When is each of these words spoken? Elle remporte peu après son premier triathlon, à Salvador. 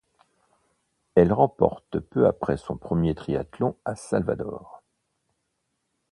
Elle 1.13 1.31
remporte 1.31 1.99
peu 1.99 2.25
après 2.25 2.57
son 2.57 2.75
premier 2.75 3.13
triathlon, 3.13 3.77
à 3.85 3.95
Salvador. 3.95 4.81